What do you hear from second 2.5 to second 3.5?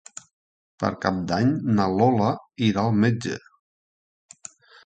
irà al metge.